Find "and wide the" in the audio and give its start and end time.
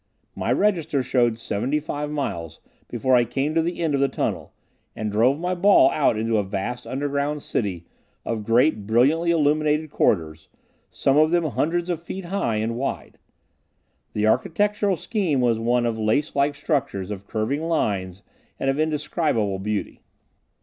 12.55-14.25